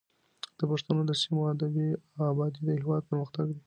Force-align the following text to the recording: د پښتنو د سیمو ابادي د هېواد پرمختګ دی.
د 0.57 0.59
پښتنو 0.71 1.01
د 1.07 1.11
سیمو 1.21 1.41
ابادي 2.31 2.59
د 2.65 2.69
هېواد 2.79 3.01
پرمختګ 3.09 3.45
دی. 3.55 3.59